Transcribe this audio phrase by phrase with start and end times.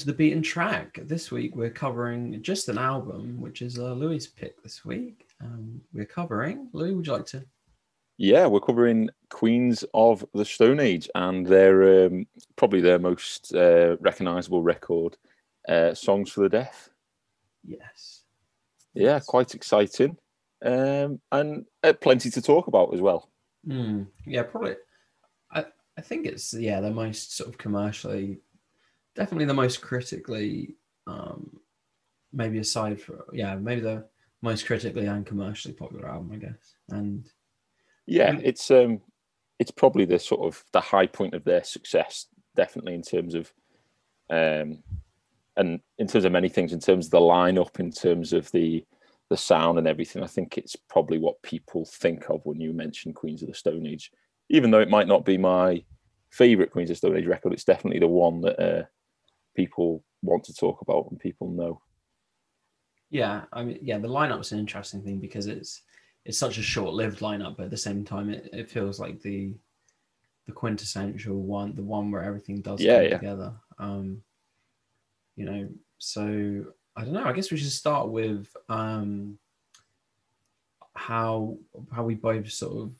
[0.00, 0.98] to the Beaten Track.
[1.02, 5.26] This week we're covering just an album, which is uh, Louis' pick this week.
[5.42, 7.44] Um, we're covering, Louis, would you like to?
[8.16, 13.98] Yeah, we're covering Queens of the Stone Age and their um, probably their most uh,
[14.00, 15.18] recognizable record,
[15.68, 16.88] uh, Songs for the Deaf.
[17.62, 18.22] Yes.
[18.94, 19.26] Yeah, Yes.
[19.26, 20.16] quite exciting.
[20.64, 23.28] Um, and uh, plenty to talk about as well.
[23.66, 24.04] Hmm.
[24.26, 24.76] yeah, probably.
[25.52, 25.66] I,
[25.98, 28.38] I think it's, yeah, the most sort of commercially,
[29.14, 31.60] definitely the most critically, um,
[32.32, 34.06] maybe aside for, yeah, maybe the
[34.42, 36.74] most critically and commercially popular album, I guess.
[36.88, 37.28] And
[38.06, 39.00] Yeah, it's um,
[39.58, 43.52] it's probably the sort of the high point of their success, definitely in terms of,
[44.30, 44.82] um,
[45.56, 48.84] and in terms of many things, in terms of the lineup, in terms of the
[49.28, 50.22] the sound and everything.
[50.22, 53.86] I think it's probably what people think of when you mention Queens of the Stone
[53.86, 54.10] Age,
[54.48, 55.84] even though it might not be my
[56.30, 57.52] favorite Queens of the Stone Age record.
[57.52, 58.82] It's definitely the one that uh,
[59.56, 61.80] people want to talk about and people know.
[63.10, 65.82] Yeah, I mean, yeah, the lineup's an interesting thing because it's
[66.24, 69.54] it's such a short-lived lineup, but at the same time, it, it feels like the
[70.46, 73.18] the quintessential one, the one where everything does Yeah, come yeah.
[73.18, 73.54] together.
[73.78, 74.22] Um,
[75.36, 77.24] you know, so I don't know.
[77.24, 79.38] I guess we should start with um,
[80.94, 81.58] how
[81.92, 82.92] how we both sort of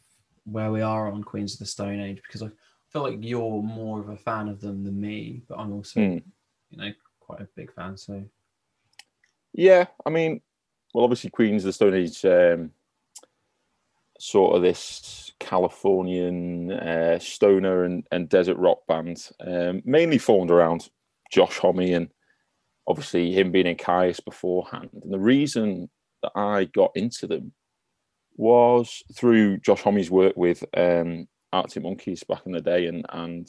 [0.44, 2.50] where we are on Queens of the Stone Age because I
[2.88, 6.18] feel like you're more of a fan of them than me, but I'm also Hmm.
[6.70, 7.96] You know quite a big fan.
[7.96, 8.24] So
[9.52, 10.40] Yeah, I mean,
[10.94, 12.70] well, obviously, Queens of the Stone Age, um,
[14.18, 20.88] sort of this Californian uh, stoner and, and desert rock band, um, mainly formed around
[21.32, 22.08] Josh Homme and
[22.86, 24.90] obviously him being in Kyuss beforehand.
[25.02, 25.88] And the reason
[26.22, 27.52] that I got into them
[28.36, 33.48] was through Josh Homme's work with um, Arctic Monkeys back in the day, and and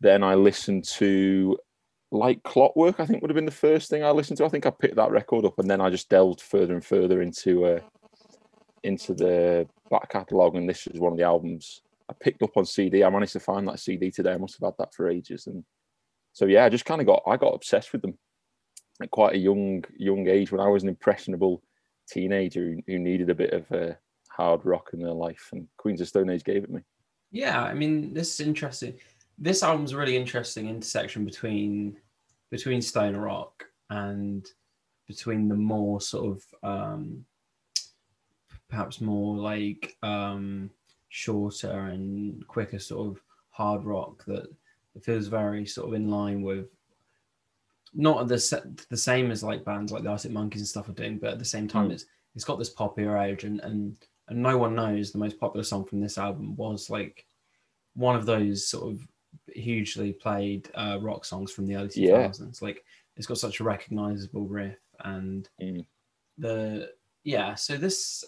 [0.00, 1.58] then I listened to
[2.10, 4.44] like Clockwork, I think would have been the first thing I listened to.
[4.44, 7.20] I think I picked that record up, and then I just delved further and further
[7.22, 7.80] into uh,
[8.82, 10.56] into the back catalogue.
[10.56, 13.04] And this is one of the albums I picked up on CD.
[13.04, 14.32] I managed to find that CD today.
[14.32, 15.64] I must have had that for ages, and
[16.32, 18.18] so yeah, I just kind of got I got obsessed with them
[19.02, 21.62] at quite a young young age when I was an impressionable
[22.08, 23.94] teenager who, who needed a bit of uh,
[24.30, 26.80] hard rock in their life, and Queens of Stone Age gave it me.
[27.30, 28.94] Yeah, I mean, this is interesting.
[29.38, 31.96] This album's a really interesting intersection between
[32.50, 34.46] between stoner rock and
[35.06, 37.24] between the more sort of um,
[38.68, 40.70] perhaps more like um,
[41.08, 44.46] shorter and quicker sort of hard rock that
[45.02, 46.66] feels very sort of in line with
[47.94, 51.18] not the the same as like bands like the Arctic Monkeys and stuff are doing,
[51.18, 51.92] but at the same time, Mm.
[51.92, 53.96] it's it's got this popular edge, and and
[54.28, 57.24] and no one knows the most popular song from this album was like
[57.94, 59.00] one of those sort of
[59.54, 62.28] hugely played uh, rock songs from the early Yeah.
[62.28, 62.62] 2000s.
[62.62, 62.84] Like
[63.16, 65.84] it's got such a recognizable riff, and Mm.
[66.38, 66.92] the
[67.24, 67.54] yeah.
[67.54, 68.24] So this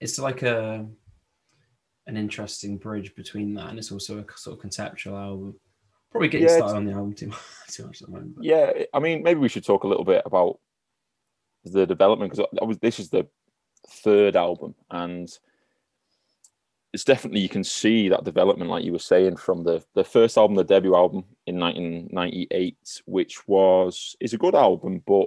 [0.00, 0.86] it's like a
[2.06, 5.58] an interesting bridge between that, and it's also a sort of conceptual album.
[6.10, 7.38] Probably getting Yeah, started on the album too much,
[7.70, 8.36] too much at the moment.
[8.36, 10.60] but- Yeah, I mean, maybe we should talk a little bit about
[11.64, 13.26] the development because I was this is the
[13.88, 15.28] third album, and
[16.94, 20.38] it's definitely you can see that development, like you were saying, from the the first
[20.38, 25.26] album, the debut album in 1998, which was is a good album, but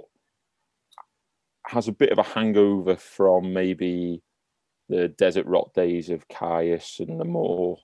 [1.66, 4.22] has a bit of a hangover from maybe
[4.88, 7.76] the desert rock days of Kyuss and the more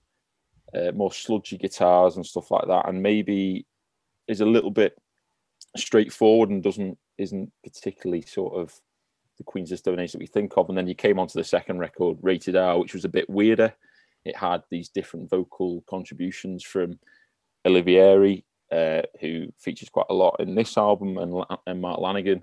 [0.74, 3.66] uh, more sludgy guitars and stuff like that, and maybe
[4.26, 4.96] is a little bit
[5.76, 8.72] straightforward and doesn't isn't particularly sort of
[9.38, 10.68] the Queens of Stone Age that we think of.
[10.68, 13.74] And then you came onto the second record, Rated R, which was a bit weirder.
[14.24, 16.98] It had these different vocal contributions from
[17.66, 22.42] Oliveri, uh, who features quite a lot in this album, and, and Mark Lanegan,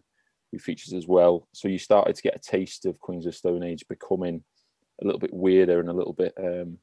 [0.51, 1.47] who features as well.
[1.53, 4.43] So you started to get a taste of Queens of Stone Age becoming
[5.01, 6.77] a little bit weirder and a little bit um,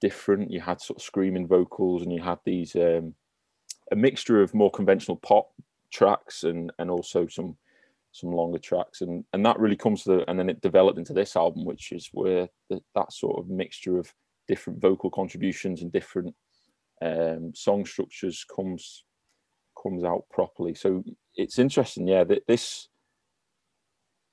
[0.00, 0.50] different.
[0.50, 3.14] You had sort of screaming vocals, and you had these um,
[3.90, 5.50] a mixture of more conventional pop
[5.90, 7.56] tracks and and also some
[8.18, 11.12] some longer tracks, and and that really comes to the and then it developed into
[11.12, 14.12] this album, which is where the, that sort of mixture of
[14.46, 16.34] different vocal contributions and different
[17.02, 19.04] um, song structures comes
[19.80, 20.74] comes out properly.
[20.74, 21.04] So
[21.34, 22.24] it's interesting, yeah.
[22.24, 22.88] That this,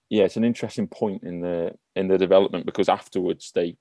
[0.09, 3.77] yeah, it's an interesting point in the in the development because afterwards they,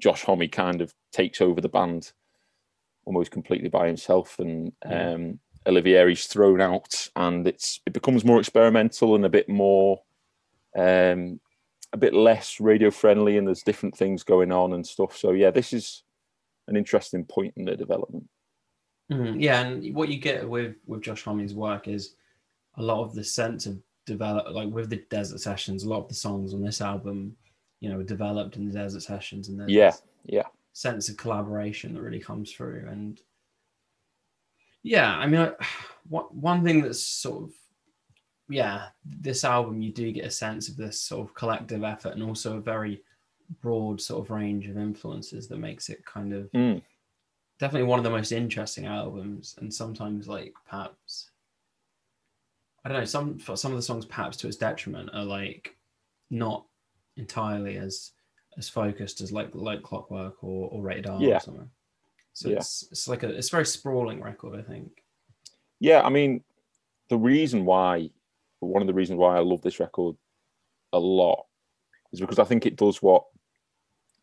[0.00, 2.12] Josh Homme kind of takes over the band
[3.04, 9.14] almost completely by himself, and um, Oliveri's thrown out, and it's it becomes more experimental
[9.14, 10.00] and a bit more.
[10.76, 11.40] Um,
[11.92, 15.52] a bit less radio friendly and there's different things going on and stuff so yeah
[15.52, 16.02] this is
[16.66, 18.28] an interesting point in the development
[19.10, 22.14] Mm, yeah, and what you get with with Josh Homme's work is
[22.76, 25.84] a lot of the sense of develop like with the desert sessions.
[25.84, 27.36] A lot of the songs on this album,
[27.80, 29.92] you know, were developed in the desert sessions, and there's Yeah,
[30.24, 32.86] yeah, sense of collaboration that really comes through.
[32.90, 33.20] And
[34.86, 35.52] yeah, I mean, I,
[36.08, 37.52] one one thing that's sort of
[38.48, 42.22] yeah, this album you do get a sense of this sort of collective effort and
[42.22, 43.02] also a very
[43.60, 46.80] broad sort of range of influences that makes it kind of Mm.
[47.58, 51.30] definitely one of the most interesting albums and sometimes like perhaps
[52.84, 55.76] i don't know some some of the songs perhaps to its detriment are like
[56.30, 56.66] not
[57.16, 58.12] entirely as
[58.58, 61.36] as focused as like like clockwork or, or rated r Yeah.
[61.36, 61.70] or something
[62.36, 62.56] so Yeah.
[62.56, 65.02] it's it's like a it's a very sprawling record i think
[65.78, 66.02] yeah.
[66.02, 66.42] I mean,
[67.10, 68.10] the reason why,
[68.60, 70.16] one of the reasons why I love this record
[70.92, 71.46] a lot,
[72.12, 73.24] is because I think it does what.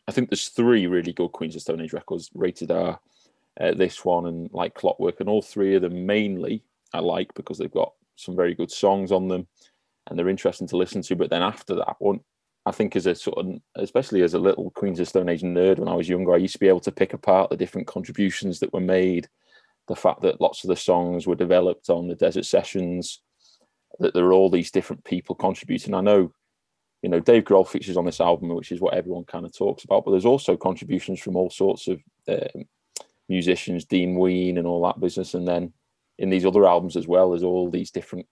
[0.08, 3.00] I think there's three really good Queens of Stone Age records rated R.
[3.60, 7.58] Uh, this one and like Clockwork, and all three of them mainly I like because
[7.60, 9.48] they've got some very good songs on them,
[10.08, 11.16] and they're interesting to listen to.
[11.16, 12.22] But then after that one,
[12.66, 15.80] I think as a sort of, especially as a little Queens of Stone Age nerd
[15.80, 18.60] when I was younger, I used to be able to pick apart the different contributions
[18.60, 19.28] that were made,
[19.88, 23.22] the fact that lots of the songs were developed on the Desert Sessions,
[24.00, 25.94] that there are all these different people contributing.
[25.94, 26.32] I know,
[27.02, 29.84] you know, Dave Grohl features on this album, which is what everyone kind of talks
[29.84, 32.64] about, but there's also contributions from all sorts of um,
[33.28, 35.34] musicians, Dean Ween and all that business.
[35.34, 35.74] And then
[36.18, 38.26] in these other albums as well, there's all these different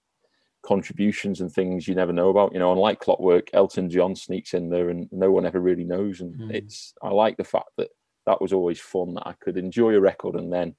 [0.63, 2.53] contributions and things you never know about.
[2.53, 6.21] You know, unlike Clockwork, Elton John sneaks in there and no one ever really knows.
[6.21, 6.53] And Mm.
[6.53, 7.89] it's I like the fact that
[8.25, 10.75] that was always fun that I could enjoy a record and then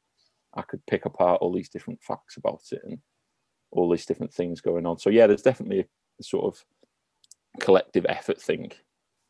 [0.55, 2.99] I could pick apart all these different facts about it and
[3.73, 4.99] all these different things going on.
[4.99, 5.81] So yeah, there's definitely
[6.21, 6.65] a, sort of
[7.59, 8.71] collective effort thing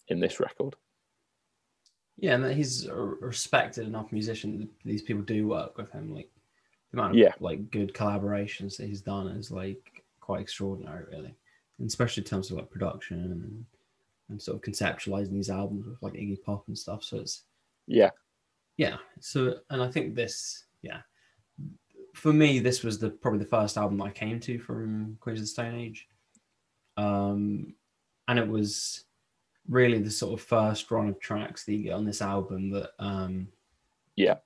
[0.08, 0.76] in this record.
[2.18, 6.12] yeah and that he's a respected enough musician that these people do work with him
[6.14, 6.30] like
[6.90, 7.32] the amount of Yeah.
[7.40, 9.80] like good collaborations that he's done is like
[10.22, 11.34] quite extraordinary really.
[11.78, 13.64] And especially in terms of like production and,
[14.30, 17.04] and sort of conceptualizing these albums with like iggy pop and stuff.
[17.04, 17.42] So it's
[17.86, 18.10] Yeah,
[18.78, 18.96] yeah.
[19.20, 21.02] So and i think this yeah.
[22.14, 25.44] For me this was the probably the first album i came to from queens of
[25.44, 26.08] the stone age.
[26.96, 27.74] Um
[28.28, 29.04] and it was
[29.68, 32.90] really the sort of first run of tracks that you get on this album that
[32.98, 33.48] um
[34.16, 34.36] Yeah.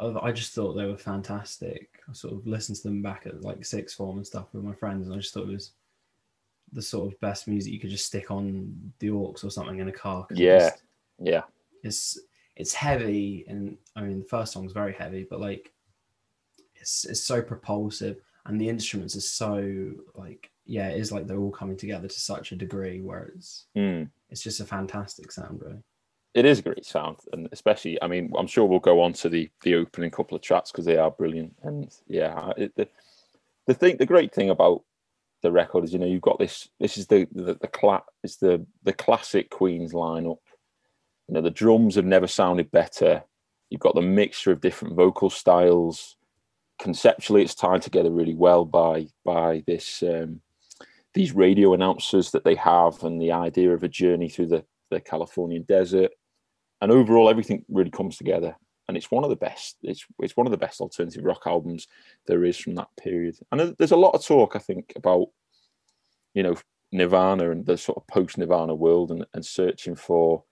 [0.00, 2.00] I just thought they were fantastic.
[2.08, 4.74] I sort of listened to them back at like sixth form and stuff with my
[4.74, 5.72] friends, and I just thought it was
[6.72, 9.88] the sort of best music you could just stick on the aux or something in
[9.88, 10.26] a car.
[10.30, 10.58] Yeah.
[10.70, 10.82] just-
[11.22, 11.42] yeah,
[11.82, 12.18] it's
[12.56, 15.72] it's heavy and I mean the first song's very heavy, but like
[16.76, 21.40] it's it's so propulsive and the instruments are so like yeah, it is like they're
[21.40, 24.08] all coming together to such a degree where it's Mm.
[24.30, 25.82] it's just a fantastic sound really.
[26.34, 29.28] It is a great sound, and especially, I mean, I'm sure we'll go on to
[29.28, 31.54] the the opening couple of tracks because they are brilliant.
[31.62, 32.88] And yeah, it, the
[33.66, 34.82] the thing, the great thing about
[35.42, 36.68] the record is, you know, you've got this.
[36.78, 40.38] This is the the the it's the the classic Queens lineup.
[41.26, 43.24] You know, the drums have never sounded better.
[43.68, 46.16] You've got the mixture of different vocal styles.
[46.78, 50.40] Conceptually, it's tied together really well by by this um,
[51.12, 55.00] these radio announcers that they have, and the idea of a journey through the the
[55.00, 56.12] Californian desert
[56.80, 58.56] and overall everything really comes together.
[58.88, 61.86] And it's one of the best it's it's one of the best alternative rock albums
[62.26, 63.36] there is from that period.
[63.52, 65.28] And there's a lot of talk i think about
[66.34, 66.56] you know
[66.90, 70.42] nirvana and the sort of post nirvana world and, and searching for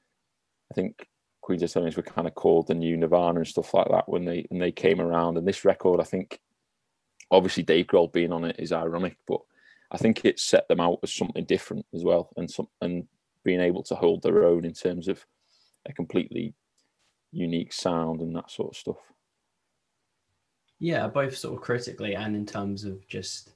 [0.71, 1.09] i think
[1.41, 4.25] queens of Age were kind of called the new nirvana and stuff like that when
[4.25, 5.37] they when they came around.
[5.37, 6.39] And this record i think
[7.31, 9.41] obviously dave grohl being on it is ironic but
[9.91, 13.07] i think it set them out as something different as well and some and
[13.45, 15.25] being able to hold their own in terms of
[15.89, 16.55] a completely
[17.33, 19.13] unique sound and that sort of stuff.
[20.79, 23.55] Yeah, both sort of critically and in terms of just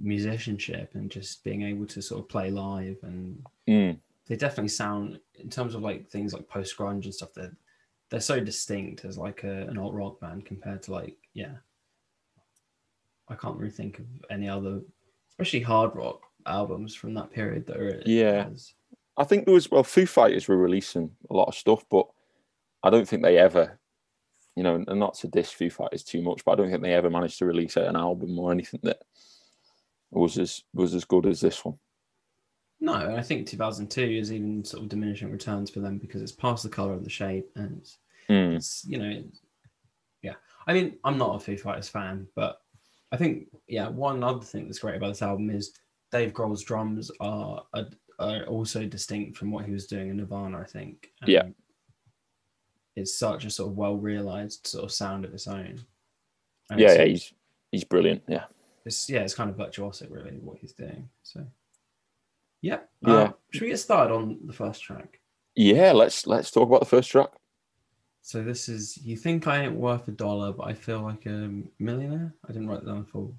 [0.00, 5.20] musicianship and just being able to sort of play live and Mm, they definitely sound
[5.36, 7.56] in terms of like things like post grunge and stuff they're
[8.10, 11.56] they're so distinct as like a, an alt rock band compared to like yeah
[13.28, 14.80] i can't really think of any other
[15.30, 18.48] especially hard rock albums from that period that are Yeah.
[18.52, 18.74] as-
[19.18, 22.06] I think there was well, Foo Fighters were releasing a lot of stuff, but
[22.82, 23.78] I don't think they ever,
[24.56, 26.94] you know, and not to diss Foo Fighters too much, but I don't think they
[26.94, 29.02] ever managed to release an album or anything that
[30.10, 31.78] was as was as good as this one.
[32.80, 36.32] no and i think 2002 is even sort of diminishing returns for them because it's
[36.32, 37.98] past the color of the shape and it's
[38.30, 39.22] Mm, it's you know
[40.22, 40.34] yeah
[40.66, 42.60] i mean i'm not a foo fighters fan but
[43.12, 45.72] i think yeah one other thing that's great about this album is
[46.12, 47.86] dave grohl's drums are are,
[48.18, 51.48] are also distinct from what he was doing in nirvana i think Yeah.
[52.96, 55.84] it's such a sort of well realized sort of sound of its own
[56.70, 57.32] And Yeah, it's, yeah, he's
[57.72, 58.22] he's brilliant.
[58.28, 58.44] Yeah.
[58.84, 61.08] it's yeah, it's kind of virtuosic, really, what he's doing.
[61.22, 61.46] So,
[62.60, 63.22] yeah, Yeah.
[63.22, 65.20] Um, should we get started on the first track?
[65.54, 67.30] Yeah, let's let's talk about the first track.
[68.22, 71.50] So this is "You Think I Ain't Worth a Dollar, but I Feel Like a
[71.78, 73.32] Millionaire." I didn't write that down for.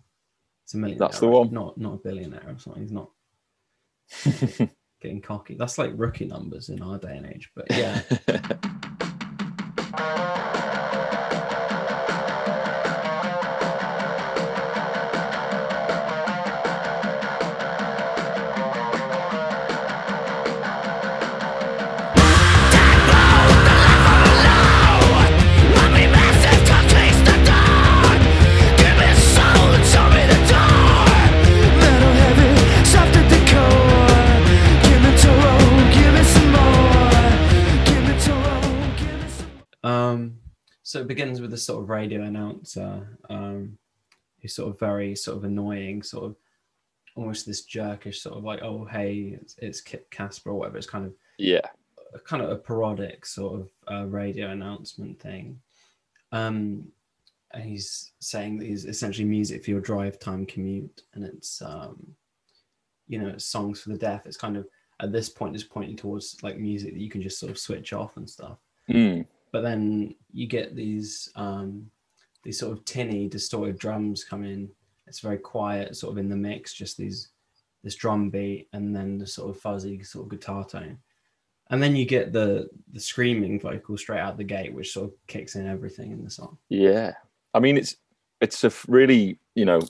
[0.64, 1.08] It's a millionaire.
[1.08, 1.38] That's the right?
[1.40, 1.52] one.
[1.54, 2.82] Not not a billionaire or something.
[2.82, 3.10] He's not
[5.02, 5.56] getting cocky.
[5.56, 7.52] That's like rookie numbers in our day and age.
[7.56, 8.02] But yeah,
[40.90, 43.78] so it begins with this sort of radio announcer, um,
[44.42, 46.36] who's sort of very sort of annoying, sort of
[47.16, 50.80] almost this jerkish sort of like, oh hey, it's, it's Kip Kasper or whatever.
[50.80, 51.62] It's kind of yeah.
[52.16, 55.60] a kind of a parodic sort of uh, radio announcement thing.
[56.32, 56.86] Um,
[57.52, 62.04] and he's saying that he's essentially music for your drive time commute, and it's um,
[63.08, 64.26] you know, it's songs for the deaf.
[64.26, 64.68] It's kind of
[65.02, 67.94] at this point is pointing towards like music that you can just sort of switch
[67.94, 68.58] off and stuff
[68.90, 71.90] Mm, but then you get these um
[72.44, 74.70] these sort of tinny distorted drums come in
[75.08, 77.30] it's very quiet sort of in the mix just these
[77.84, 80.98] this drum beat and then the sort of fuzzy sort of guitar tone
[81.72, 85.14] and then you get the the screaming vocal straight out the gate which sort of
[85.28, 87.14] kicks in everything in the song yeah.
[87.54, 87.96] I mean, it's
[88.42, 89.82] it's a really you know.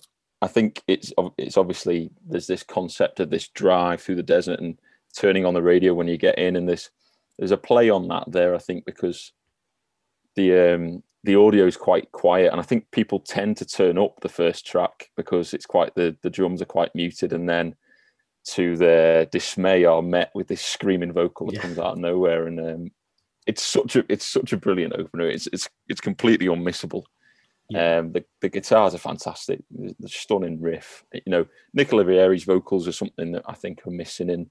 [0.42, 4.80] I think it's it's obviously there's this concept of this drive through the desert and
[5.16, 6.90] turning on the radio when you get in, and this
[7.38, 8.56] there's a play on that there.
[8.56, 9.34] I think because
[10.40, 14.22] the um the audio is quite quiet, and I think people tend to turn up
[14.22, 17.76] the first track because it's quite the the drums are quite muted, and then
[18.56, 21.62] to their dismay are met with this screaming vocal that Yeah.
[21.62, 22.92] comes out of nowhere, and um,
[23.46, 25.28] it's such a it's such a brilliant opener.
[25.30, 27.04] It's it's it's completely unmissable.
[27.70, 27.98] Yeah.
[27.98, 29.60] Um, the the guitars are fantastic.
[29.70, 31.04] The, the stunning riff.
[31.14, 34.50] You know, Nick Oliveri's vocals are something that I think are missing in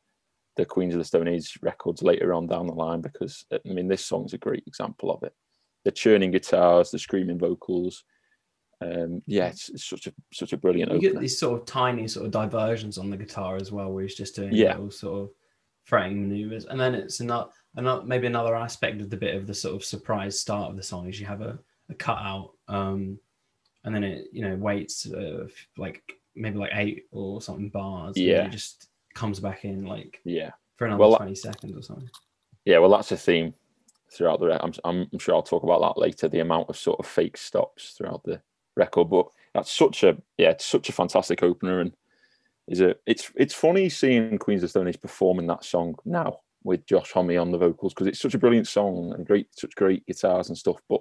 [0.57, 3.89] the Queens of the Stone Age records later on down the line because I mean
[3.89, 5.33] this song's a great example of it.
[5.85, 8.05] The churning guitars, the screaming vocals.
[8.81, 12.07] Um, yeah, it's, it's such a such a brilliant you get these sort of tiny
[12.07, 14.75] sort of diversions on the guitar as well where he's just doing Yeah.
[14.75, 15.31] little sort of
[15.85, 19.55] fretting maneuvers and then it's another, another maybe another aspect of the bit of the
[19.55, 21.59] sort of surprise start of the song is you have a,
[21.89, 23.19] a cutout um
[23.85, 28.27] and then it you know waits uh, like maybe like eight or something bars and
[28.27, 28.45] Yeah.
[28.45, 32.11] it just comes back in like Yeah, for another Well, 20 seconds or something
[32.65, 32.79] yeah.
[32.79, 33.55] Well, that's a theme
[34.13, 34.63] throughout the.
[34.63, 34.73] I'm,
[35.13, 36.29] I'm sure I'll talk about that later.
[36.29, 38.41] The amount of sort of fake stops throughout the
[38.77, 41.93] record, but that's such a yeah, it's such a fantastic opener, and
[42.69, 46.87] is a it's it's funny seeing Queens of Stone Age performing that song now with
[46.87, 50.07] Josh Homme on the vocals because it's such a brilliant song and great such great
[50.07, 51.01] guitars and stuff, but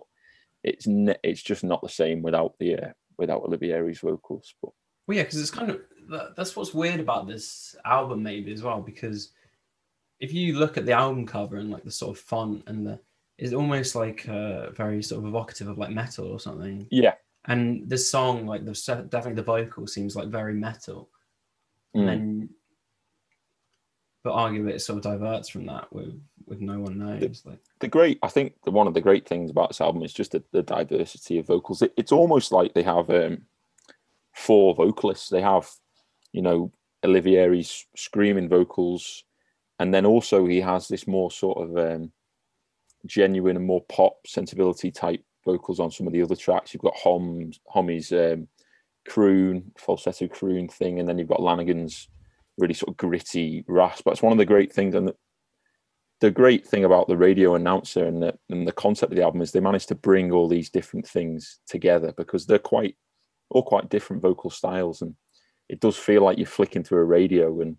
[0.64, 4.54] it's ne- it's just not the same without the uh, without Oliveri's vocals.
[4.62, 4.72] But
[5.08, 5.82] Well, yeah, because it's kind of
[6.36, 8.82] that's what's weird about this album, maybe as well.
[8.82, 9.32] Because
[10.20, 13.00] if you look at the album cover and like the sort of font and the,
[13.38, 16.88] it's almost like uh, very sort of evocative of like metal or something.
[16.90, 17.14] yeah,
[17.46, 18.74] And this song, like the
[19.10, 21.10] definitely the vocal seems like very metal,
[21.94, 22.50] and mm, then
[24.24, 27.44] but arguably it sort of diverts from that with with no one knows.
[27.46, 30.14] Like the great I think the, one of the great things about this album is
[30.14, 31.82] just the, the diversity of vocals.
[31.82, 33.44] It, it's almost like they have um,
[34.34, 35.30] four vocalists.
[35.30, 35.70] They have,
[36.32, 36.72] you know,
[37.06, 39.24] Oliveri's screaming vocals,
[39.80, 42.12] and then also he has this more sort of um,
[43.06, 46.74] genuine and more pop sensibility type vocals on some of the other tracks.
[46.74, 48.48] You've got Hom's Homme's um,
[49.08, 52.10] croon, falsetto croon thing, and then you've got Lanegan's
[52.58, 54.04] really sort of gritty rasp.
[54.04, 55.16] But it's one of the great things, and the,
[56.20, 59.42] the great thing about the radio announcer and the, and the concept of the album
[59.42, 62.96] is they managed to bring all these different things together because they're quite
[63.50, 65.16] all quite different vocal styles and
[65.70, 67.78] it does feel like you're flicking through a radio and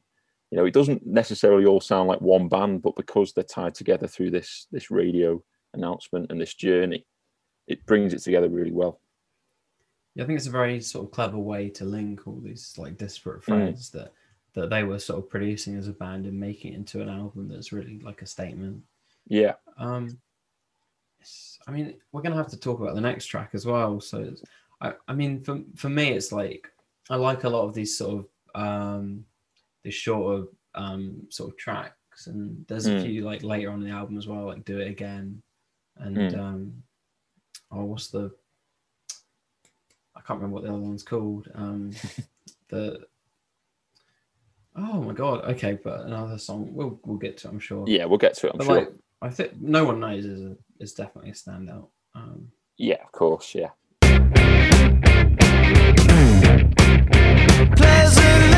[0.50, 4.06] you know it doesn't necessarily all sound like one band but because they're tied together
[4.06, 5.42] through this this radio
[5.74, 7.06] announcement and this journey
[7.66, 9.00] it brings it together really well
[10.14, 12.96] yeah, I think it's a very sort of clever way to link all these like
[12.96, 13.90] disparate Mm.
[13.92, 14.12] that
[14.54, 17.46] that they were sort of producing as a band and making it into an album
[17.46, 18.82] that's really like a statement.
[19.28, 20.18] yeah Um,
[21.66, 24.00] I mean, we're gonna have to talk about the next track as well.
[24.00, 24.42] So, it's,
[24.80, 26.68] I, I mean, for for me, it's like
[27.10, 29.24] I like a lot of these sort of um,
[29.84, 33.02] these shorter um sort of tracks, and there's a Mm.
[33.02, 35.42] few like later on in the album as well, like "Do It Again,"
[35.96, 36.38] and Mm.
[36.38, 36.82] um,
[37.70, 38.30] oh, what's the
[40.16, 41.48] I can't remember what the other one's called.
[41.54, 41.90] Um,
[42.68, 43.06] the
[44.76, 47.84] oh my god, okay, but another song we'll we'll get to, I'm sure.
[47.88, 48.52] Yeah, we'll get to it.
[48.52, 48.74] I'm but sure.
[48.76, 48.88] like
[49.22, 51.88] I think no one knows is a, is definitely a standout.
[52.14, 53.54] Um, yeah, of course.
[53.54, 53.70] Yeah.
[57.76, 58.57] Pleasantly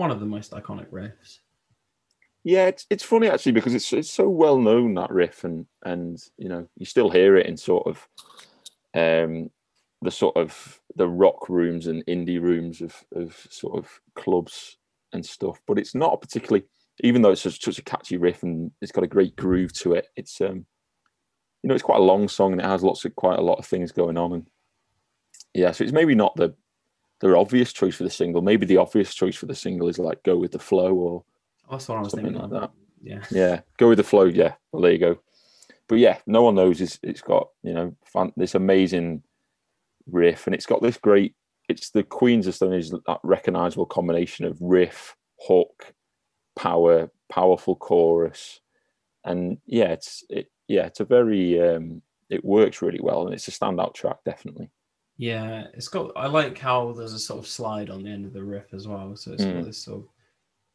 [0.00, 1.40] one of the most iconic riffs.
[2.44, 6.18] Yeah, it's it's funny actually because it's it's so well known that riff and and
[6.38, 8.08] you know you still hear it in sort of
[8.94, 9.50] um
[10.02, 14.78] the sort of the rock rooms and indie rooms of of sort of clubs
[15.12, 16.64] and stuff, but it's not particularly
[17.02, 19.92] even though it's such, such a catchy riff and it's got a great groove to
[19.92, 20.06] it.
[20.16, 20.64] It's um
[21.62, 23.58] you know it's quite a long song and it has lots of quite a lot
[23.58, 24.46] of things going on and
[25.52, 26.54] yeah, so it's maybe not the
[27.20, 28.40] the obvious choice for the single.
[28.40, 31.24] Maybe the obvious choice for the single is like go with the flow or
[31.70, 32.50] That's what I was Something thinking.
[32.50, 32.70] like that.
[33.02, 33.22] Yeah.
[33.30, 34.24] yeah, go with the flow.
[34.24, 35.18] Yeah, well, there you go.
[35.88, 39.22] But yeah, no one knows it's, it's got you know fun, this amazing
[40.10, 41.34] riff, and it's got this great.
[41.68, 45.94] It's the Queens of Stone Age that recognizable combination of riff, hook,
[46.56, 48.60] power, powerful chorus,
[49.24, 53.48] and yeah, it's it yeah, it's a very um, it works really well, and it's
[53.48, 54.70] a standout track definitely.
[55.16, 56.12] Yeah, it's got.
[56.16, 58.86] I like how there's a sort of slide on the end of the riff as
[58.88, 59.16] well.
[59.16, 59.56] So it's Mm.
[59.56, 60.08] got this sort of,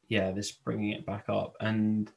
[0.08, 2.12] yeah, this bringing it back up, and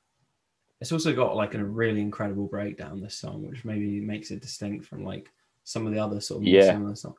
[0.81, 3.01] it's also got like a really incredible breakdown.
[3.01, 5.31] This song, which maybe makes it distinct from like
[5.65, 6.73] some of the other sort of Yeah.
[6.73, 7.17] similar songs.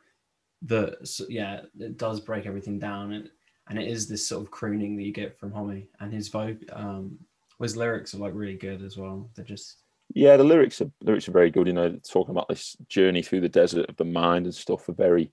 [0.61, 3.29] The so, yeah, it does break everything down, and
[3.69, 6.65] and it is this sort of crooning that you get from Homme, and his vocal,
[6.73, 7.19] um,
[7.61, 9.29] his lyrics are like really good as well.
[9.35, 9.77] They're just
[10.13, 11.67] Yeah, the lyrics are lyrics are very good.
[11.67, 14.93] You know, talking about this journey through the desert of the mind and stuff are
[14.93, 15.31] very.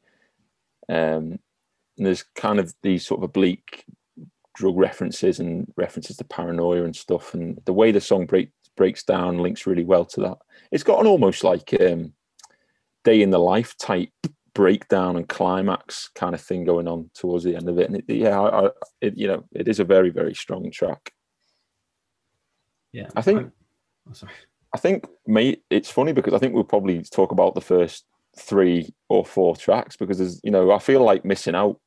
[0.88, 1.38] Um,
[1.98, 3.84] and there's kind of these sort of oblique
[4.56, 9.04] drug references and references to paranoia and stuff, and the way the song break, breaks
[9.04, 10.38] down links really well to that.
[10.72, 12.12] It's got an almost like um,
[13.04, 14.10] day in the life type
[14.54, 17.90] breakdown and climax kind of thing going on towards the end of it.
[17.90, 18.70] And it, yeah, I, I,
[19.02, 21.12] it, you know, it is a very very strong track.
[22.92, 23.08] yeah.
[23.14, 23.52] I think-
[24.08, 24.32] oh, sorry.
[24.74, 28.04] I think, mate, it's funny because I think we'll probably talk about the first
[28.36, 31.80] three or four tracks because there's, you know, I feel like missing out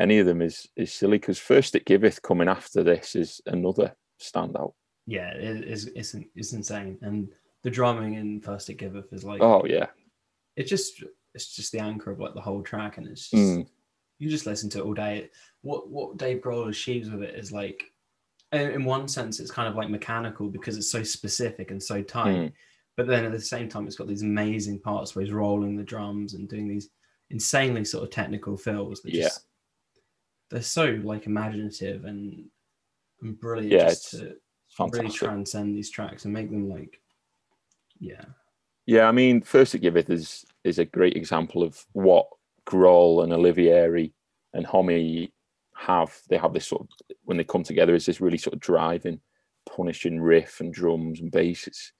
[0.00, 3.94] any of them is is silly because first it giveth coming after this is another
[4.20, 4.72] standout.
[5.06, 5.86] Yeah, it is.
[5.94, 7.28] It's, it's insane, and
[7.62, 9.86] the drumming in First It Giveth is like Oh yeah,
[10.56, 11.02] it's just
[11.34, 13.66] it's just the anchor of like the whole track, and it's just Mm.
[14.18, 15.30] you just listen to it all day.
[15.62, 17.84] What what Dave Grohl achieves with it is like,
[18.52, 22.36] in one sense, it's kind of like mechanical because it's so specific and so tight.
[22.36, 22.52] Mm.
[22.96, 25.82] But then at the same time, it's got these amazing parts where he's rolling the
[25.82, 26.90] drums and doing these
[27.30, 29.02] insanely sort of technical fills.
[29.02, 29.24] That Yeah.
[29.24, 29.46] just,
[30.54, 32.44] they're so like imaginative and
[33.20, 33.72] and brilliant.
[33.72, 34.36] Yeah, just to
[34.70, 35.02] fantastic.
[35.02, 37.00] really transcend these tracks and make them like,
[37.98, 38.24] yeah,
[38.86, 42.28] Yeah, I mean, First It Giveth is is a great example of what
[42.66, 44.12] Grohl and Olivieri
[44.52, 45.26] and Homme
[45.74, 46.16] have.
[46.28, 49.18] They have this sort of when they come together, is this really sort of driving,
[49.68, 51.66] punishing riff and drums and bass.
[51.66, 51.92] It's,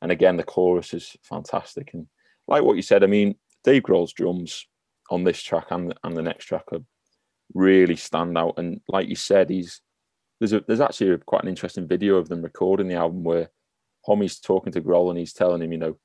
[0.00, 1.90] and again, the chorus is fantastic.
[1.92, 2.06] And
[2.48, 4.64] like what you said, I mean, Dave Grohl's drums
[5.10, 6.80] on this track and and the next track are
[7.54, 8.54] really stand out.
[8.58, 9.80] And like you said, he's
[10.38, 13.50] there's a there's actually a, quite an interesting video of them recording the album where
[14.06, 15.96] Homme's talking to Grohl and he's telling him, you know,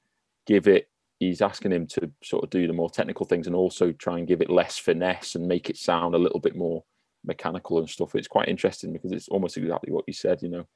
[0.46, 0.90] give it.
[1.20, 4.28] He's asking him to sort of do the more technical things and also try and
[4.28, 6.84] give it less finesse and make it sound a little bit more
[7.24, 8.16] mechanical and stuff.
[8.16, 10.42] It's quite interesting because it's almost exactly what you said.
[10.42, 10.68] You know,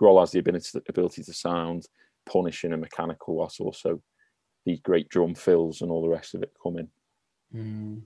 [0.00, 1.86] Grohl has the ability ability to sound
[2.26, 4.02] punishing and mechanical, whilst also
[4.66, 6.88] these great drum fills and all the rest of it coming.
[7.54, 8.02] Mm.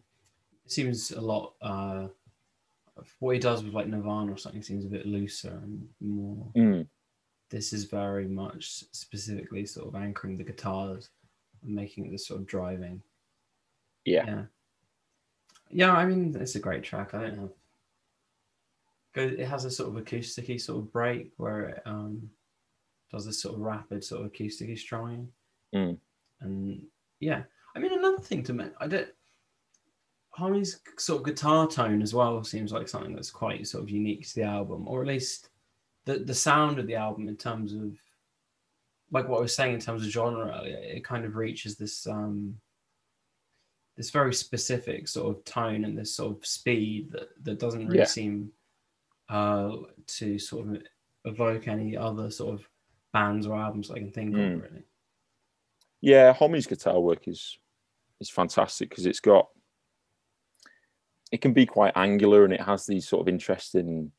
[0.69, 1.55] It seems a lot.
[1.63, 2.09] Uh,
[3.21, 6.47] what he does with like Nirvana or something seems a bit looser and more.
[6.55, 6.87] Mm,
[7.49, 11.09] This is very much specifically sort of anchoring the guitars
[11.63, 13.01] and making it this sort of driving.
[14.05, 14.43] yeah, Yeah,
[15.71, 15.93] yeah.
[15.95, 17.15] I mean, it's a great track.
[17.15, 17.51] I don't have.
[19.15, 22.29] It has a sort of acousticy sort of break where it um
[23.11, 25.33] does this sort of rapid sort of acousticy strumming.
[25.75, 25.97] Mm.
[26.43, 26.83] And
[27.21, 29.13] yeah, I mean another thing to mention, I did
[30.39, 34.27] Harmony's sort of guitar tone as well seems like something that's quite sort of unique
[34.29, 35.49] to the album, or at least
[36.05, 37.93] the the sound of the album in terms of
[39.11, 42.07] like what I was saying in terms of genre earlier, it kind of reaches this
[42.07, 42.57] um
[43.97, 47.99] this very specific sort of tone and this sort of speed that, that doesn't really
[47.99, 48.05] Yeah.
[48.05, 48.53] seem
[49.29, 49.73] uh,
[50.07, 50.83] to sort of
[51.25, 52.69] evoke any other sort of
[53.13, 54.55] bands or albums I can think Mm.
[54.57, 54.63] of.
[54.63, 54.85] Really,
[56.01, 57.59] Yeah, Homme's guitar work is
[58.21, 59.49] is fantastic because it's got
[61.31, 64.13] it can be quite angular and it has these sort of interesting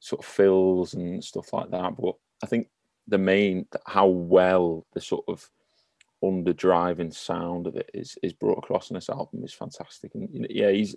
[0.00, 1.96] sort of fills and stuff like that.
[1.96, 2.68] But I think
[3.08, 5.48] the main how well the sort of
[6.22, 10.14] underdriving sound of it is is brought across in this album is fantastic.
[10.14, 10.96] And yeah, he's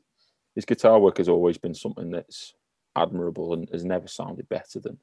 [0.56, 2.53] his guitar work has always been something that's
[2.95, 4.97] admirable and has never sounded better than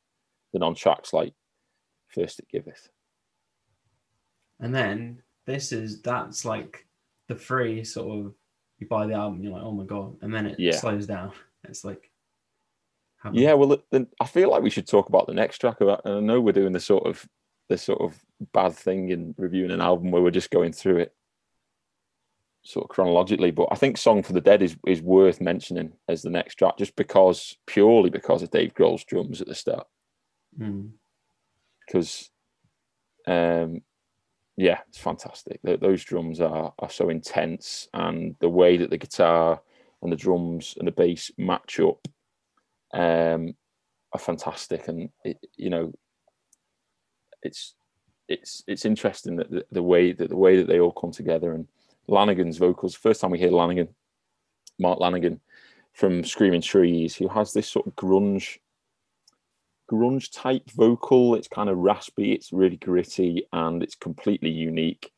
[0.53, 1.35] than on tracks like
[2.09, 2.89] First It Giveth.
[4.61, 6.87] and then this is that's like
[7.29, 8.35] the free sort of
[8.85, 10.77] you buy the album, you're like, oh my god, and then it Yeah.
[10.77, 11.33] slows down.
[11.65, 12.11] It's like,
[13.33, 15.81] Yeah, well, then I feel like we should talk about the next track.
[15.81, 17.27] About, and I know we're doing the sort of
[17.71, 18.19] the sort of
[18.53, 21.15] bad thing in reviewing an album where we're just going through it
[22.65, 23.51] sort of chronologically.
[23.51, 26.77] But I think "Song for the Dead" is is worth mentioning as the next track,
[26.77, 29.87] just because purely because of Dave Grohl's drums at the start.
[30.59, 30.91] Mm.
[31.87, 32.31] Because,
[33.27, 33.81] um,
[34.57, 35.61] yeah, it's fantastic.
[35.63, 39.61] Th- those drums are are so intense, and the way that the guitar
[40.03, 42.07] and the drums and the bass match up
[42.93, 43.55] um,
[44.13, 44.87] are fantastic.
[44.89, 45.93] And it, you know,
[47.43, 47.75] it's
[48.29, 51.53] it's it's interesting that the, the way that the way that they all come together
[51.53, 51.67] and
[52.09, 52.95] Lanegan's vocals.
[52.95, 53.89] First time we hear Lanegan,
[54.79, 55.41] Mark Lanegan
[55.95, 58.59] from Screaming Trees, who has this sort of grunge
[59.91, 61.35] grunge type vocal.
[61.35, 65.13] It's kind of raspy, it's really gritty, and it's completely unique.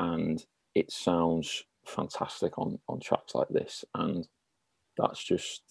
[0.00, 3.84] And it sounds fantastic on on tracks like this.
[3.94, 4.28] And
[4.96, 5.64] that's just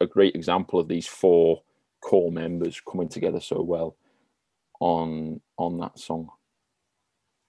[0.00, 1.62] a great example of these four
[2.00, 3.96] core members coming together so well
[4.80, 6.30] on on that song.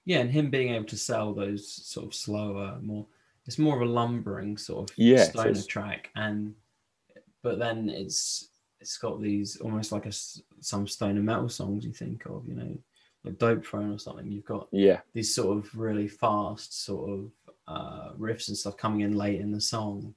[0.05, 3.07] Yeah, and him being able to sell those sort of slower, more
[3.45, 6.55] it's more of a lumbering sort of Yeah, stoner track, and
[7.43, 8.50] but then it's
[8.81, 10.11] it's got these almost like a
[10.59, 12.77] some stoner metal songs you think of, you know,
[13.23, 14.29] like Dopethrone or something.
[14.31, 17.31] You've got Yeah, these sort of really fast sort of
[17.67, 20.13] uh, riffs and stuff coming in late in the song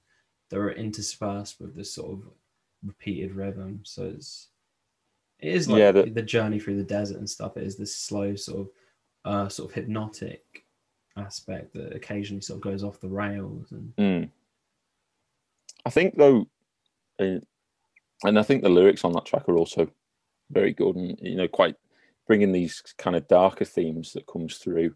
[0.48, 2.22] that are interspersed with this sort of
[2.85, 3.81] repeated rhythm.
[3.85, 4.48] So it's
[5.40, 7.57] it is like Yeah, the, the- journey through the desert and stuff.
[7.59, 8.68] It is this slow sort of
[9.27, 10.64] uh, sort of hypnotic
[11.16, 14.31] aspect that occasionally sort of goes off the rails and Mm.
[15.87, 16.46] I think though,
[17.18, 17.40] uh,
[18.22, 19.90] and I think the lyrics on that track are also
[20.50, 21.77] very good, and you know, quite
[22.27, 24.94] bringing these kind of darker themes that comes through.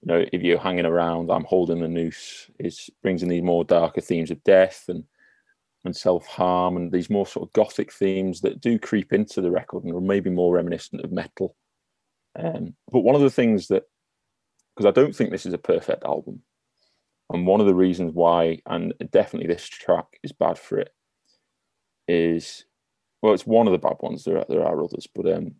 [0.00, 2.50] You know, if you're hanging around, I'm holding the noose.
[2.58, 5.04] It brings in these more darker themes of death and
[5.84, 9.50] and self harm, and these more sort of gothic themes that do creep into the
[9.50, 11.56] record and are maybe more reminiscent of metal.
[12.38, 13.84] Um, but one of the things that,
[14.74, 16.42] because I don't think this is a perfect album,
[17.30, 20.92] and one of the reasons why, and definitely this track is bad for it,
[22.08, 22.64] is
[23.22, 24.24] well, it's one of the bad ones.
[24.24, 25.54] There are there are others, but um,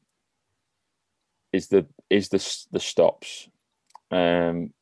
[1.53, 2.39] is the is the
[2.73, 3.49] the stops,
[4.11, 4.73] um,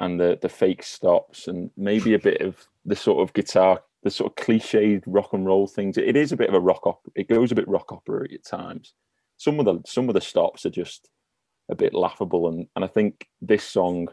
[0.00, 4.10] and the the fake stops, and maybe a bit of the sort of guitar, the
[4.10, 5.96] sort of cliched rock and roll things.
[5.96, 7.12] It is a bit of a rock opera.
[7.14, 8.94] It goes a bit rock opera at times.
[9.38, 11.08] Some of the some of the stops are just
[11.70, 14.08] a bit laughable, and and I think this song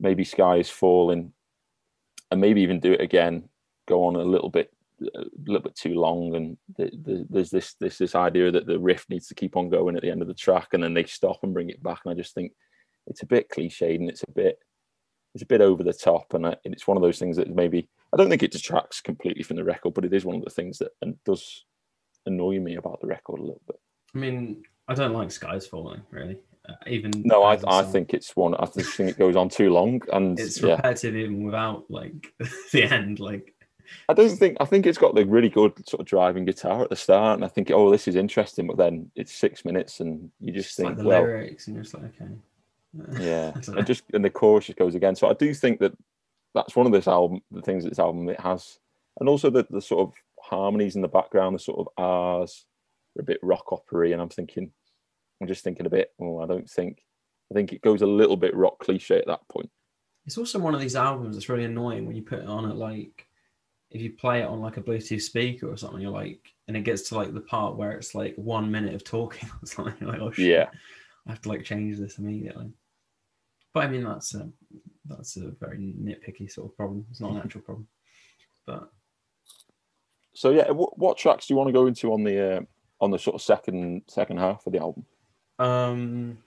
[0.00, 1.32] maybe sky is falling
[2.30, 3.48] and maybe even do it again
[3.88, 4.72] go on a little bit
[5.14, 8.78] a little bit too long and the, the, there's this this this idea that the
[8.78, 11.04] riff needs to keep on going at the end of the track and then they
[11.04, 12.52] stop and bring it back and i just think
[13.06, 14.58] it's a bit cliched and it's a bit
[15.34, 17.88] it's a bit over the top and, I, it's one of those things that maybe
[18.12, 20.50] i don't think it detracts completely from the record but it is one of the
[20.50, 21.64] things that and does
[22.26, 23.80] annoy me about the record a little bit
[24.14, 26.38] I mean I don't like Skies Falling really.
[26.68, 29.70] Uh, even no i i think it's one i just think it goes on too
[29.70, 32.34] long and it's yeah repetitive even without like
[32.72, 33.20] the end.
[33.20, 33.54] Like
[34.08, 36.90] I don't think I think it's got the really good sort of driving guitar at
[36.90, 40.30] the start, and I think oh this is interesting, but then it's six minutes, and
[40.40, 42.30] you just it's think like the well lyrics and you're just like okay.
[43.20, 43.78] yeah, I don't know.
[43.78, 45.14] and just and the chorus just goes again.
[45.14, 45.92] So I do think that
[46.54, 48.78] that's one of this album, the things that this album it has,
[49.20, 52.64] and also the the sort of harmonies in the background, the sort of R's,
[53.18, 54.70] are a bit rock opery, and I'm thinking,
[55.40, 56.12] I'm just thinking a bit.
[56.20, 57.02] Oh, I don't think,
[57.50, 59.70] I think it goes a little bit rock cliche at that point.
[60.26, 62.76] It's also one of these albums that's really annoying when you put it on at
[62.76, 63.26] like
[63.90, 66.82] if you play it on like a Bluetooth speaker or something, you're like and it
[66.82, 69.94] gets to like the part where it's like one minute of talking or something.
[70.00, 70.68] You're like, oh shit, Yeah,
[71.26, 72.70] I have to like change this immediately.
[73.72, 74.48] But I mean that's a
[75.06, 77.06] that's a very nitpicky sort of problem.
[77.10, 77.88] It's not an actual problem.
[78.66, 78.90] But
[80.34, 82.60] So yeah, what, what tracks do you want to go into on the uh,
[83.00, 85.04] on the sort of second second half of the album?
[85.58, 86.38] um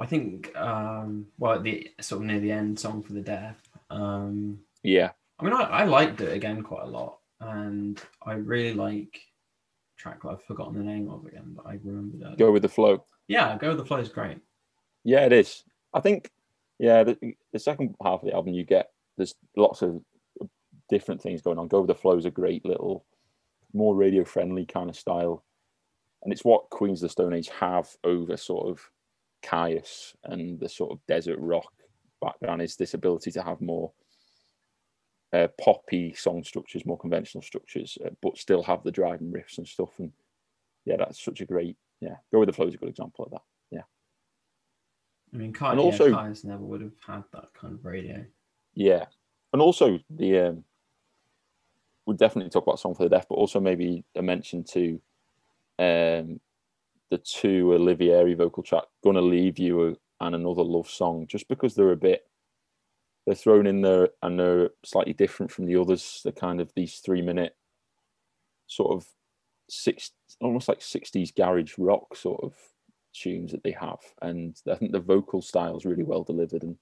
[0.00, 3.60] I think um well at the sort of near the end, Song for the Death.
[3.90, 7.18] Um Yeah, I mean I, I liked it again quite a lot.
[7.40, 9.20] and I really like
[9.96, 12.38] track that I've forgotten the name of again, but I remember that.
[12.38, 13.04] Go with the flow.
[13.26, 14.38] Yeah, Go with the Flow is great.
[15.04, 15.64] Yeah, it is.
[15.92, 16.30] I think,
[16.78, 20.00] yeah, the, the second half of the album, you get there's lots of
[20.88, 21.68] different things going on.
[21.68, 23.04] Go with the Flow is a great little,
[23.74, 25.44] more radio friendly kind of style,
[26.22, 28.80] and it's what Queens of the Stone Age have over sort of
[29.42, 31.72] Kyuss and the sort of desert rock
[32.22, 33.92] background is this ability to have more
[35.32, 39.68] uh, poppy song structures, more conventional structures, uh, but still have the driving riffs and
[39.68, 39.90] stuff.
[39.98, 40.12] And
[40.84, 42.16] yeah, that's such a great yeah.
[42.32, 43.42] Go with the Flow is a good example of that.
[43.70, 43.82] Yeah.
[45.34, 48.24] I mean, Kai, And yeah, also- Kyuss never would have had that kind of radio.
[48.74, 49.06] Yeah,
[49.52, 50.64] and also the um,
[52.06, 55.00] we'll definitely talk about "Song for the Deaf," but also maybe a mention to
[55.80, 56.40] um,
[57.10, 61.92] the two Oliveri vocal track "Gonna Leave You" and another love song, just because they're
[61.92, 62.27] a bit
[63.28, 66.22] they're thrown in there and they're slightly different from the others.
[66.24, 67.54] They're kind of these three minute
[68.66, 69.06] sort of
[69.68, 70.10] six,
[70.40, 72.54] almost like sixties garage rock sort of
[73.14, 76.76] tunes that they have, and I think the vocal style is really well delivered and.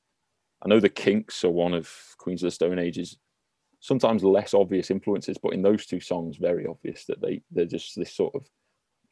[0.64, 3.18] I know the Kinks are one of Queens of the Stone Age's
[3.80, 7.94] sometimes less obvious influences, but in those two songs, very obvious that they they're just
[7.94, 8.48] this sort of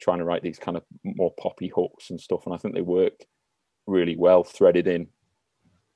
[0.01, 2.81] trying to write these kind of more poppy hooks and stuff, and I think they
[2.81, 3.13] work
[3.85, 5.07] really well threaded in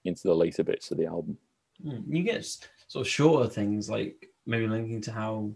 [0.05, 1.37] into the later bits of the album.
[1.85, 2.45] Mm, You get
[2.87, 5.51] sort of shorter things like maybe linking to how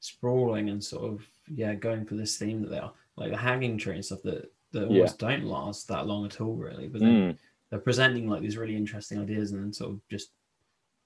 [0.00, 3.78] sprawling and sort of yeah going for this theme that they are, like the hanging
[3.78, 5.10] tree and stuff that that Yeah.
[5.18, 6.88] don't last that long at all, really.
[6.88, 7.38] But then Mm,
[7.70, 10.30] they're presenting like these really interesting ideas and then sort of just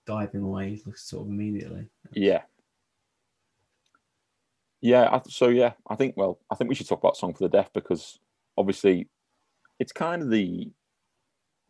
[0.06, 1.86] diving away sort of immediately.
[2.12, 2.42] yeah.
[4.82, 7.44] Yeah, I, so yeah, I think well, I think we should talk about "Song for
[7.44, 8.18] the Deaf" because
[8.56, 9.08] obviously,
[9.78, 10.70] it's kind of the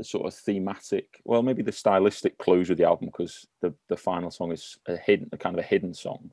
[0.01, 3.97] the sort of thematic, well, maybe the stylistic clues of the album because the the
[3.99, 6.31] final song is a hidden, a kind of a hidden song,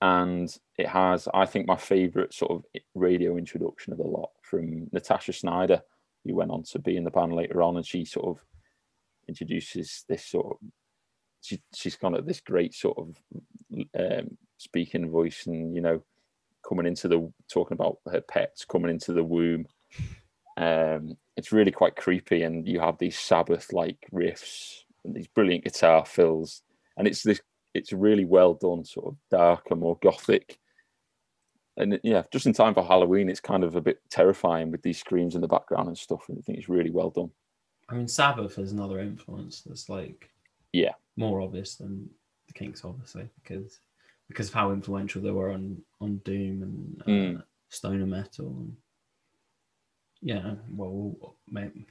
[0.00, 2.64] and it has, I think, my favorite sort of
[2.94, 5.82] radio introduction of the lot from Natasha Shneider,
[6.24, 8.44] who went on to be in the band later on, and she sort of
[9.26, 10.58] introduces this sort of
[11.40, 13.20] she she's got this great sort of
[13.98, 16.00] um, speaking voice, and you know,
[16.62, 19.66] coming into the talking about her pets coming into the womb.
[20.56, 25.64] Um, it's really quite creepy, and you have these Sabbath like riffs and these brilliant
[25.64, 26.62] guitar fills,
[26.96, 27.40] and it's this
[27.74, 30.58] it's really well done, sort of darker, more gothic.
[31.76, 35.00] And yeah, just in time for Halloween, it's kind of a bit terrifying with these
[35.00, 36.24] screams in the background and stuff.
[36.28, 37.32] And I think it's really well done.
[37.88, 40.30] I mean, Sabbath is another influence that's like
[40.72, 40.92] Yeah.
[41.16, 42.08] more obvious than
[42.46, 43.80] the Kinks, obviously, because
[44.28, 47.42] because of how influential they were on on doom and uh, Mm.
[47.70, 48.56] stoner metal.
[48.60, 48.76] And,
[50.24, 51.86] yeah, well, maybe,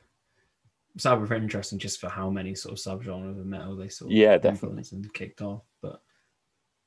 [0.97, 4.17] Sabbath are interesting just for how many sort of subgenres of metal they sort of
[4.17, 4.83] Yeah, definitely.
[4.91, 5.61] and kicked off.
[5.81, 6.01] But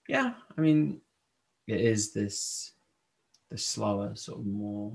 [0.08, 1.00] yeah, I mean,
[1.68, 2.72] it is this
[3.48, 4.92] the slower, sort of more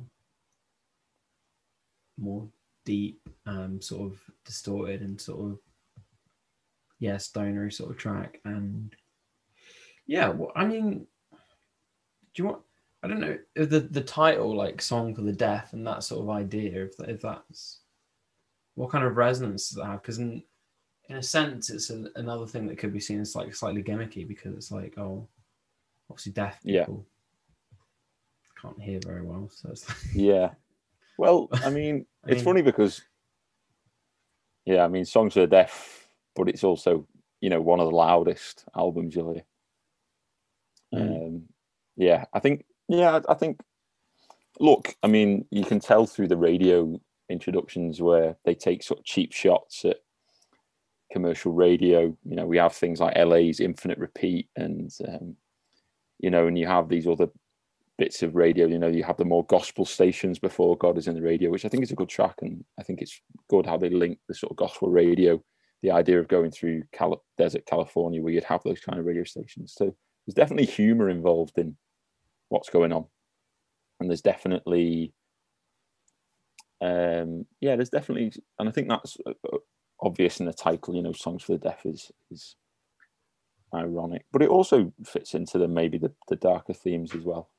[2.18, 2.48] more
[2.86, 5.60] deep, um, sort of distorted and sort of
[7.00, 8.40] yeah, stonery sort of track.
[8.44, 8.94] And
[10.06, 11.38] yeah, well, I mean, do
[12.36, 12.62] you want?
[13.04, 16.30] I don't know the the title like "Song for the Deaf" and that sort of
[16.30, 16.86] idea.
[16.86, 17.80] If if that's
[18.76, 20.02] what kind of resonance does that have?
[20.02, 20.44] Because in
[21.10, 24.28] in a sense, it's an, another thing that could be seen as like slightly gimmicky
[24.28, 25.28] because it's like oh,
[26.10, 26.82] obviously deaf Yeah.
[26.86, 27.06] people
[28.62, 30.52] can't hear very well, so it's like, Yeah.
[31.18, 33.02] Well, I mean, I it's mean- funny because,
[34.66, 37.08] yeah, I mean, Songs for the Deaf, but it's also,
[37.42, 39.44] you know, one of the loudest albums you'll hear.
[40.94, 41.28] Mm.
[41.28, 41.44] Um,
[41.98, 43.62] yeah, I think, yeah, I think,
[44.60, 47.00] look, I mean, you can tell through the radio
[47.30, 49.98] introductions where they take sort of cheap shots at
[51.12, 52.16] commercial radio.
[52.26, 55.36] You know, we have things like LA's Infinite Repeat and, um,
[56.20, 57.28] you know, and you have these other
[57.98, 58.68] bits of radio.
[58.68, 61.64] You know, you have the more gospel stations before God is in the radio, which
[61.64, 64.34] I think is a good track, and I think it's good how they link the
[64.34, 65.42] sort of gospel radio,
[65.82, 66.84] the idea of going through
[67.38, 69.74] desert California, where you'd have those kind of radio stations.
[69.78, 71.78] So there's definitely humor involved in
[72.52, 73.06] what's going on,
[74.00, 75.14] and there's definitely,
[76.82, 79.58] um, yeah, there's definitely, and I think that's uh, uh,
[80.02, 80.96] obvious in the title.
[80.96, 82.56] You know, songs for the deaf is is
[83.74, 87.50] ironic, but it also fits into the maybe the, the darker themes as well.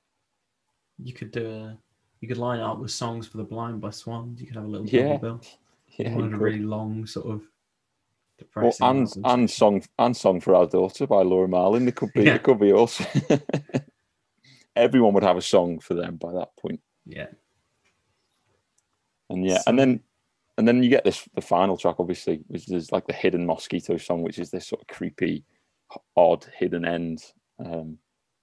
[1.03, 1.79] you could do a
[2.21, 4.41] you could line up with songs for the blind by Swans.
[4.41, 5.41] You could have a little Yeah, bill.
[5.99, 7.43] Yeah, wanted a really long sort of
[8.57, 11.87] Well, and and song and song for our daughter by Laura Marling.
[11.89, 12.35] It could be Yeah.
[12.37, 13.03] it could be us.
[14.77, 16.81] Everyone would have a song for them by that point.
[17.05, 17.29] yeah,
[19.31, 20.01] And yeah, So- and then
[20.59, 23.97] and then you get this the final track, obviously, which is like the hidden mosquito
[23.97, 25.45] song, which is this sort of creepy,
[26.17, 27.25] odd hidden end.
[27.59, 27.99] Um,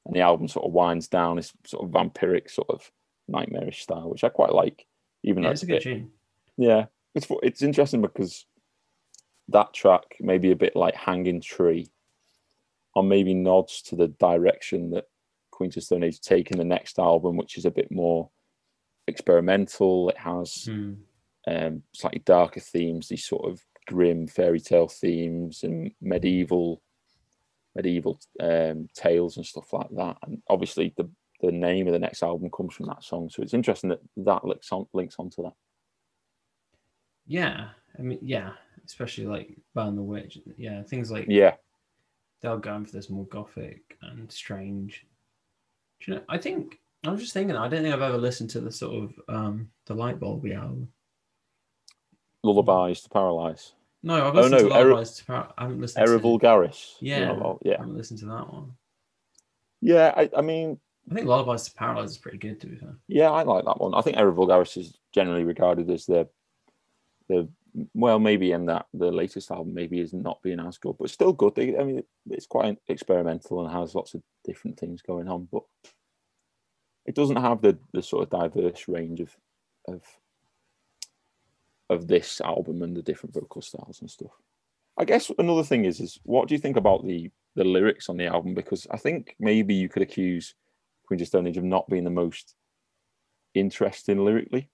[0.06, 2.92] and the album sort of winds down this sort of vampiric, sort of
[3.28, 4.88] nightmarish style, which I quite like.
[5.24, 6.12] Even Yeah, though it's a bit- good tune.
[6.58, 8.46] yeah, it's it's interesting because
[9.50, 11.88] that track may be a bit like Hanging Tree,
[12.96, 15.08] or maybe nods to the direction that
[15.60, 18.30] Queens of Stone Age take in the next album, which is a bit more
[19.08, 20.08] experimental.
[20.08, 20.94] It has Hmm.
[21.48, 26.82] um, slightly darker themes, these sort of grim fairy tale themes and medieval
[27.76, 30.18] medieval um, tales and stuff like that.
[30.24, 31.10] And obviously, the
[31.42, 34.46] the name of the next album comes from that song, so it's interesting that that
[34.46, 35.54] links on links onto that.
[37.28, 38.52] Yeah, I mean, yeah,
[38.86, 40.38] especially like Burn the Witch.
[40.58, 41.56] Yeah, things like Yeah,
[42.42, 45.06] they're going for this more gothic and strange.
[46.02, 46.24] Do you know?
[46.30, 47.56] I think I was just thinking.
[47.56, 50.90] I don't think I've ever listened to the sort of um the Light Bulby album.
[52.44, 53.74] Lullabies to Paralyze.
[54.02, 56.24] No, I've Oh, listened no, to Lullabies to Par- I haven't listened Era to.
[56.24, 56.94] Vulgaris.
[57.02, 57.32] Yeah.
[57.32, 58.72] Lullaby, I haven't listened to that one.
[59.82, 60.14] yeah.
[60.16, 60.80] I, I mean,
[61.12, 62.96] I think Lullabies to Paralyze is pretty good to be fair.
[63.08, 63.94] yeah, I like that one.
[63.94, 66.30] I think Era Vulgaris is generally regarded as the
[67.28, 67.50] the
[67.94, 71.34] well, maybe in that the latest album maybe is not being as good, but still
[71.34, 71.54] good.
[71.58, 75.64] I mean, it's quite experimental and has lots of different things going on, but
[77.06, 79.36] it doesn't have the the sort of diverse range of
[79.88, 80.02] of
[81.90, 84.32] of this album and the different vocal styles and stuff.
[84.98, 88.18] I guess another thing is is what do you think about the the lyrics on
[88.18, 88.54] the album?
[88.54, 90.56] Because I think maybe you could accuse
[91.06, 92.56] Queens of Stone Age of not being the most
[93.54, 94.70] interesting lyrically.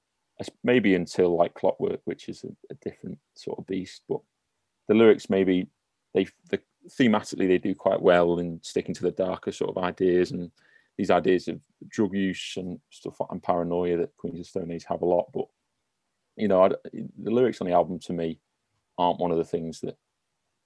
[0.64, 4.04] Maybe until like Clockwork, which is a, a different sort of beast.
[4.10, 4.20] But
[4.88, 5.68] the lyrics maybe
[6.14, 6.60] they the,
[7.00, 10.52] thematically they do quite well in sticking to the darker sort of ideas and
[10.98, 15.02] these ideas of drug use and stuff and paranoia that Queens of Stone Age have
[15.02, 15.32] a lot.
[15.34, 15.46] But
[16.36, 18.40] you know, I the lyrics on the album to me
[18.98, 19.98] aren't one of the things that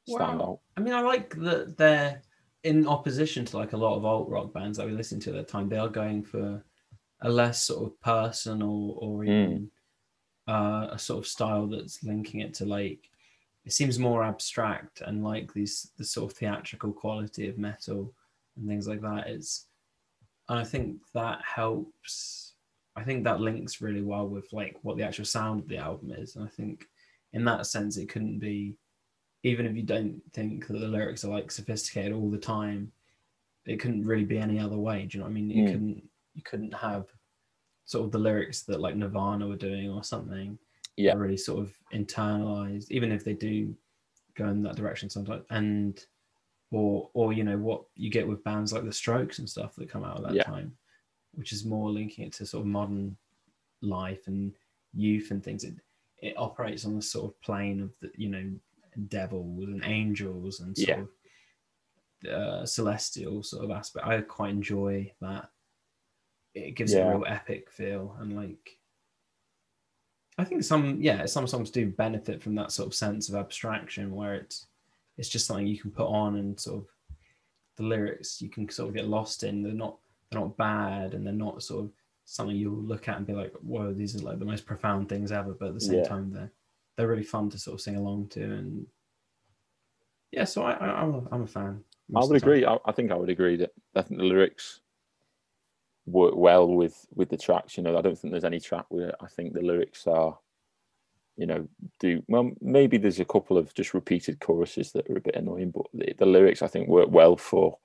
[0.08, 0.45] stand Wow.
[0.45, 0.60] out.
[0.77, 2.21] I mean, I like that they're
[2.63, 5.36] in opposition to like a lot of alt rock bands that we listen to at
[5.36, 5.69] that time.
[5.69, 6.63] They are going for
[7.21, 9.29] a less sort of personal or Hmm.
[9.32, 9.71] even
[10.47, 13.10] uh, a sort of style that's linking it to like
[13.65, 18.13] it seems more abstract and like these the sort of theatrical quality of metal
[18.58, 19.67] and things like that is
[20.49, 22.53] and I think that helps
[22.95, 26.12] I think that links really well with like what the actual sound of the album
[26.12, 26.88] is and I think
[27.34, 28.75] in that sense it couldn't be
[29.43, 32.91] even if you don't think that the lyrics are like sophisticated all the time,
[33.65, 35.05] it couldn't really be any other way.
[35.05, 35.51] Do you know what I mean?
[35.51, 35.71] it Mm.
[35.71, 36.09] couldn't
[36.39, 37.06] you couldn't have
[37.86, 40.58] sort of the lyrics that like Nirvana were doing or something.
[40.95, 41.13] Yeah.
[41.13, 43.73] really sort of internalized, even if they do
[44.36, 45.43] go in that direction sometimes.
[45.49, 46.06] And
[46.71, 49.89] or or you know what you get with bands like the Strokes and stuff that
[49.89, 50.43] come out at that Yeah.
[50.43, 50.78] time,
[51.34, 53.15] which is more linking it to sort of modern
[53.82, 54.54] life and
[54.93, 55.63] youth and things.
[55.63, 55.75] It
[56.21, 58.52] it operates on the sort of plane of the you know
[59.08, 61.04] devils and angels and sort Yeah.
[61.04, 61.10] of
[62.30, 64.06] uh, celestial sort of aspect.
[64.06, 65.49] I quite enjoy that.
[66.54, 68.78] It gives it a real epic feel and like.
[70.38, 74.16] I think some yeah some songs do benefit from that sort of sense of abstraction
[74.16, 74.68] where it's
[75.18, 76.88] it's just something you can put on and sort of
[77.76, 79.62] the lyrics you can sort of get lost in.
[79.62, 79.98] They're not
[80.30, 81.92] they're not bad and they're not sort of
[82.26, 85.32] something you'll look at and be like, whoa, these are like the most profound things
[85.32, 85.54] ever.
[85.54, 86.04] But at the same Yeah.
[86.08, 86.52] time, they're
[86.96, 88.44] they're really fun to sort of sing along to.
[88.44, 88.86] And
[90.32, 91.84] yeah, so I, I I'm a, I'm a fan.
[92.16, 92.50] I would of the time.
[92.50, 92.66] agree.
[92.66, 94.80] I, I think I would agree that I think the lyrics
[96.12, 97.78] work well with with the tracks.
[97.78, 100.38] You know, I don't think there's any track where I think the lyrics are,
[101.38, 101.67] you know,
[102.00, 102.52] do well.
[102.62, 106.14] Maybe there's a couple of just repeated choruses that are a bit annoying, but the,
[106.18, 107.78] the lyrics I think work well for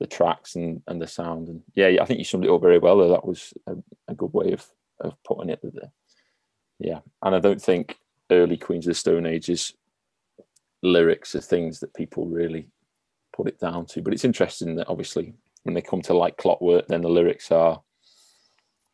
[0.00, 1.48] the tracks and and the sound.
[1.48, 3.08] And yeah, I think you summed it up very well.
[3.08, 3.76] That was a,
[4.08, 4.66] a good way of
[5.00, 5.60] of putting it.
[5.62, 5.92] There.
[6.78, 7.98] Yeah, and I don't think
[8.30, 9.74] early Queens of the Stone Age's
[10.82, 12.68] lyrics are things that people really
[13.34, 14.02] put it down to.
[14.02, 15.34] But it's interesting that obviously
[15.68, 17.82] when they come to like Clockwork, then the lyrics are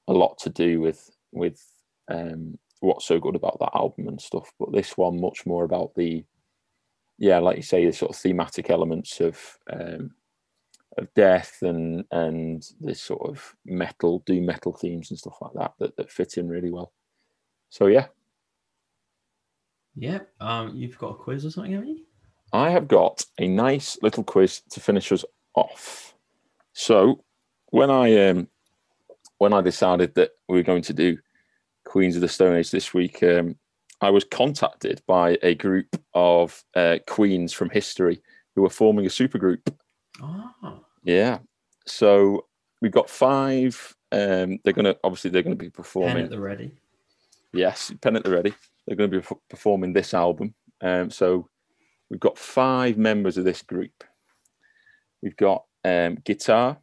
[0.09, 1.65] a lot to do with with
[2.11, 4.53] um, what's so good about that album and stuff.
[4.59, 6.25] But this one, much more about the
[7.17, 9.39] yeah, like you say, the sort of thematic elements of
[9.73, 10.17] um,
[10.99, 15.75] of death and and this sort of metal, do metal themes and stuff like that
[15.79, 16.93] that, that fit in really well.
[17.71, 18.09] So yeah,
[19.95, 20.23] Yeah.
[20.41, 22.05] Um, you've got a quiz or something, haven't you?
[22.53, 26.14] I have got a nice little quiz to finish us off.
[26.75, 27.25] So
[27.71, 28.49] when I um
[29.39, 31.19] when I decided that we were going to do
[31.85, 33.57] Queens of the Stone Age this week, um,
[34.01, 38.23] I was contacted by a group of uh, queens from history
[38.55, 39.61] who were forming a supergroup.
[40.21, 41.39] Ah, Yeah.
[41.87, 42.47] So
[42.81, 43.95] we've got five.
[44.13, 46.15] Um, they're gonna obviously they're gonna be performing.
[46.15, 46.73] pen at the ready.
[47.53, 48.53] Yes, pen at the ready.
[48.87, 50.55] They're going to be performing this album.
[50.81, 51.49] Um, so
[52.11, 54.05] we've got five members of this group.
[55.23, 56.79] We've got um, guitar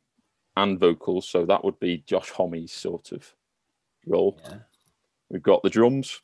[0.58, 1.28] and vocals.
[1.28, 3.34] So that would be Josh Homme's sort of
[4.06, 4.38] role.
[4.44, 4.58] Yeah.
[5.30, 6.22] We've got the drums,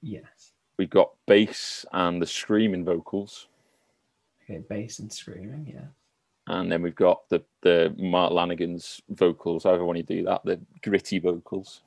[0.00, 0.52] Yes.
[0.76, 3.48] we've got bass and the screaming vocals,
[4.44, 5.66] Okay, bass and screaming.
[5.74, 5.86] Yeah.
[6.54, 9.64] and then we've got the the Mark Lanegan's vocals.
[9.64, 11.82] However, when you do that, the gritty vocals.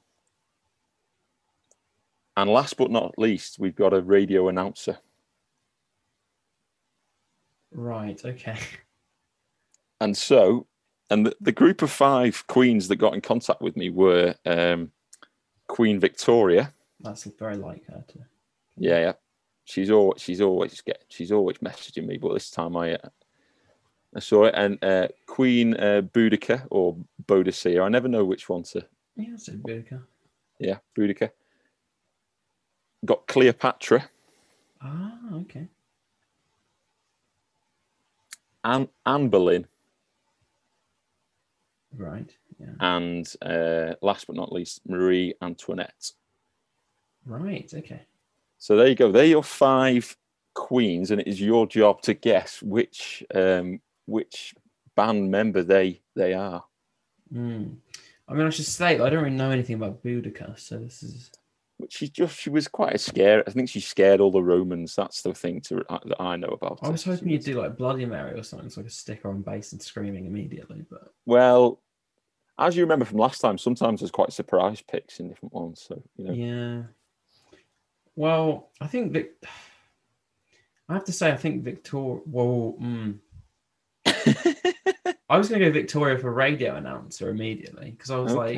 [2.36, 4.98] And last but not least, we've got a radio announcer.
[7.72, 8.20] Right.
[8.26, 8.58] Okay.
[10.00, 10.68] And so,
[11.10, 14.92] and the, the group of five queens that got in contact with me were um,
[15.68, 16.74] Queen Victoria.
[17.00, 18.20] That's very like her to.
[18.78, 19.14] Yeah, yeah.
[19.66, 23.10] She's always she's always get she's always messaging me, but this time I uh,
[24.16, 24.54] I saw it.
[24.56, 26.96] And uh, Queen uh, Boudica or
[27.26, 28.86] Boadicea, I never know which one to.
[29.16, 30.04] Yeah, a Boudica.
[30.60, 31.32] Yeah, Boudica.
[33.06, 34.10] Got Cleopatra
[34.82, 35.68] Ah, okay.
[38.64, 39.66] and Anne Boleyn,
[41.98, 42.30] Right.
[42.60, 42.68] Yeah.
[42.80, 46.12] and uh, last but not least, Marie Antoinette.
[47.26, 47.72] Right.
[47.74, 48.02] Okay.
[48.58, 49.12] So there you go.
[49.12, 50.16] They're your five
[50.56, 54.56] queens, and it is your job to guess which um, which
[54.96, 56.64] band member they they are.
[57.32, 57.66] Hmm.
[58.28, 61.32] I mean, I should say I don't really know anything about Boudica, so this is.
[61.80, 63.44] But she just she was quite a scare.
[63.46, 64.96] I think she scared all the Romans.
[64.96, 66.80] That's the thing to uh, that I know about.
[66.82, 67.14] I was her.
[67.14, 69.74] hoping you'd do like Bloody Mary or something, so I could stick her on bass
[69.74, 70.84] and screaming immediately.
[70.90, 71.80] But Well,
[72.60, 75.86] as you remember from last time, sometimes there's quite surprise picks in different ones.
[75.88, 76.84] So you know, yeah.
[78.16, 79.32] Well, I think Vic.
[80.90, 82.22] I have to say, I think Victoria.
[82.26, 83.20] Well, mm.
[85.30, 88.58] I was going to go Victoria for radio announcer immediately because I was like,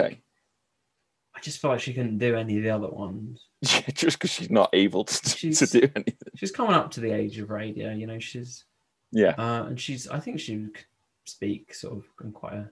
[1.39, 3.45] I just felt like she couldn't do any of the other ones.
[3.61, 6.15] Yeah, just because she's not able to, to do anything.
[6.35, 8.17] She's coming up to the age of radio, you know.
[8.17, 8.63] She's
[9.11, 10.07] Yeah, uh, and she's.
[10.07, 10.85] I think she could
[11.25, 12.69] speak sort of in quite a.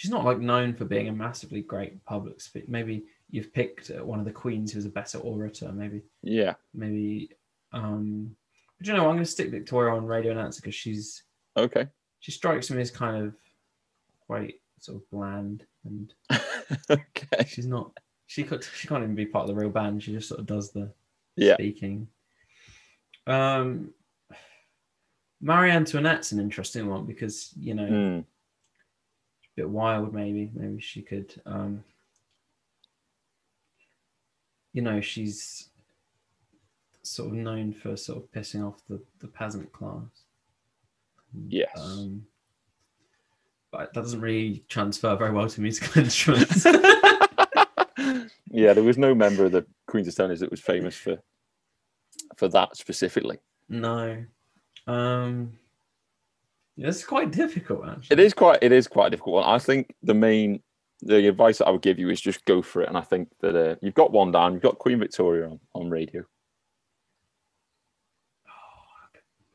[0.00, 2.70] She's not like known for being a massively great public speak.
[2.70, 5.70] Maybe you've picked one of the queens who's a better orator.
[5.72, 6.54] Maybe yeah.
[6.72, 7.32] maybe.
[7.74, 8.34] um
[8.78, 9.00] But you know.
[9.00, 11.24] I'm going to stick Victoria on radio announcer because she's
[11.54, 11.86] Okay.
[12.20, 13.34] she strikes me as kind of
[14.26, 16.14] quite sort of bland and
[16.90, 17.44] okay.
[17.46, 17.92] she's not.
[18.26, 18.64] She could.
[18.74, 20.02] She can't even be part of the real band.
[20.02, 20.90] She just sort of does the
[21.36, 21.56] Yeah.
[21.56, 22.08] speaking.
[23.26, 23.92] Um,
[25.42, 28.24] Marie Antoinette's an interesting one because you know Mm,
[29.60, 30.14] bit wild.
[30.14, 31.40] Maybe maybe she could.
[31.44, 31.84] Um,
[34.72, 35.68] you know, she's
[37.02, 40.24] sort of known for sort of pissing off the the peasant class.
[41.48, 41.70] Yes.
[41.76, 42.26] Um,
[43.70, 46.64] but that doesn't really transfer very well to musical instruments.
[48.50, 51.18] yeah, there was no member of the Queens of Stone that was famous for
[52.36, 53.38] for that specifically.
[53.68, 54.24] No.
[54.86, 55.52] Um
[56.88, 58.14] it's quite difficult actually.
[58.14, 59.44] It is quite it is quite a difficult one.
[59.44, 60.62] I think the main
[61.02, 62.88] the advice that I would give you is just go for it.
[62.88, 64.52] And I think that uh, you've got one down.
[64.52, 66.24] You've got Queen Victoria on, on radio.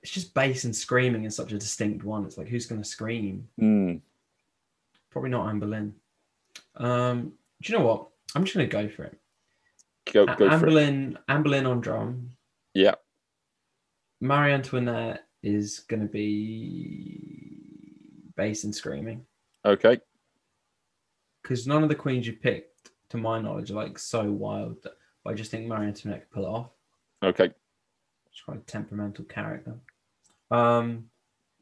[0.01, 2.25] It's just bass and screaming is such a distinct one.
[2.25, 3.47] It's like who's gonna scream?
[3.59, 4.01] Mm,
[5.09, 5.95] Probably not Anne Boleyn.
[6.75, 8.07] Um do you know what?
[8.35, 9.17] I'm just gonna go for it.
[10.11, 10.69] go go Anne for it.
[10.69, 12.31] Boleyn, Anne Boleyn on drum.
[12.75, 12.95] Yeah.
[14.21, 17.61] Marie Antoinette is gonna be
[18.35, 19.25] bass and screaming.
[19.63, 19.99] Okay.
[21.41, 24.93] Because none of the queens you picked, to my knowledge, are like so wild that
[25.25, 26.69] I just think Marie Antoinette could pull it off.
[27.23, 27.51] Okay.
[28.31, 29.75] She's quite a temperamental character.
[30.51, 31.05] Um,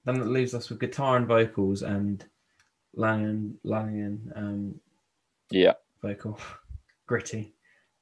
[0.05, 2.25] then that leaves us with guitar and vocals and
[2.97, 4.79] Lanegan, Lanegan um,
[5.51, 5.73] Yeah.
[6.01, 6.39] vocal,
[7.07, 7.53] gritty.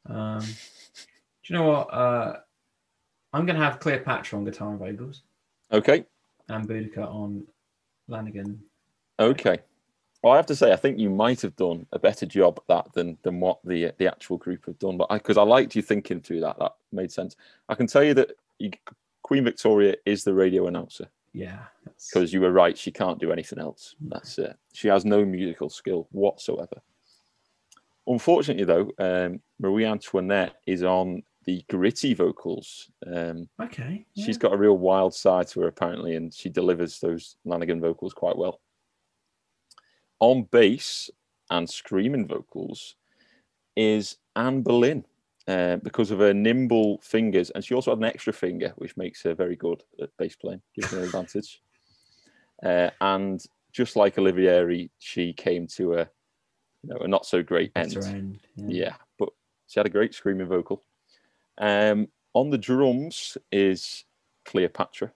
[0.08, 1.94] Um, do you know what?
[1.94, 2.38] Uh,
[3.34, 5.22] I'm going to have Cleopatra on guitar and vocals
[5.72, 6.06] Okay.
[6.50, 7.46] and Boudica on
[8.10, 8.58] Lanegan.
[9.20, 9.60] Okay.
[10.22, 12.68] Well, I have to say, I think you might have done a better job at
[12.68, 14.98] that than than what the the actual group have done.
[14.98, 17.36] But because I, liked you thinking through that, that made sense.
[17.70, 18.72] I can tell you that you,
[19.24, 21.60] Queen Victoria is the radio announcer Yeah.
[22.14, 22.78] because you were right.
[22.78, 23.96] She can't do anything else.
[24.02, 24.56] That's it.
[24.74, 26.82] She has no musical skill whatsoever.
[28.08, 32.92] Unfortunately, though, um, Marie Antoinette is on the gritty vocals.
[33.06, 34.06] Um, Okay.
[34.14, 34.26] yeah.
[34.26, 38.14] She's got a real wild side to her, apparently, and she delivers those Lanegan vocals
[38.14, 38.62] quite well.
[40.20, 41.10] On bass
[41.50, 42.96] and screaming vocals
[43.76, 45.04] is Anne Boleyn
[45.48, 49.24] uh, because of her nimble fingers, and she also had an extra finger, which makes
[49.24, 51.62] her very good at bass playing, gives her an advantage.
[52.64, 56.10] Uh, and just like Oliveri, she came to a,
[56.84, 57.98] you know, a not so great end.
[57.98, 58.40] End.
[58.56, 58.66] Yeah.
[58.68, 59.30] Yeah, but
[59.68, 60.84] she had a great screaming vocal.
[61.62, 64.04] Um, on the drums is
[64.46, 65.12] Cleopatra.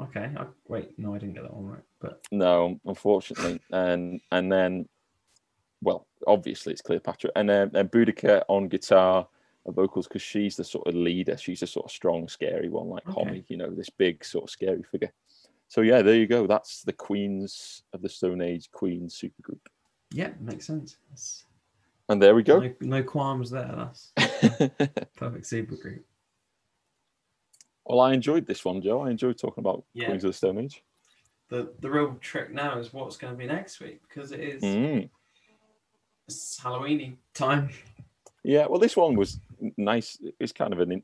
[0.00, 0.30] Okay.
[0.36, 1.82] I, wait, no, I didn't get that one right.
[2.00, 4.88] but No, unfortunately, and and then,
[5.82, 9.28] well, obviously it's Cleopatra, and then and Boudica on guitar
[9.66, 11.36] and vocals because she's the sort of leader.
[11.36, 13.12] She's a sort of strong, scary one, like Okay.
[13.12, 15.12] Homme, you know, this big sort of scary figure.
[15.68, 16.46] So yeah, there you go.
[16.46, 19.60] That's the Queens of the Stone Age Queens supergroup,
[20.12, 20.96] yeah, makes sense.
[21.10, 21.46] That's,
[22.12, 22.60] and there we go.
[22.60, 23.72] no, no qualms there.
[23.76, 24.12] That's
[25.16, 26.04] perfect super group.
[27.84, 29.00] well, I enjoyed this one, Joe.
[29.02, 30.06] I enjoyed talking about Yeah.
[30.06, 30.82] Queens of the Stone Age.
[31.48, 34.62] The the real trick now is what's going to be next week because it is
[34.62, 35.10] Mm.
[36.28, 37.70] it's Halloweeny time.
[38.44, 39.38] Yeah, well, this one was
[39.76, 40.18] nice.
[40.40, 41.02] It's kind of an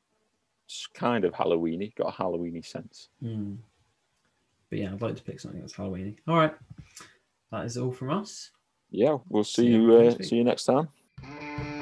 [0.66, 3.08] it's kind of Halloweeny, got a Halloweeny sense.
[3.22, 3.54] Hmm.
[4.70, 6.16] But yeah, I'd like to pick something that's Halloweeny.
[6.26, 6.54] All right,
[7.52, 8.50] that is all from us.
[8.90, 10.08] Yeah, we'll see See you you.
[10.08, 10.88] Uh, see you next time.
[11.24, 11.77] Mm-hmm.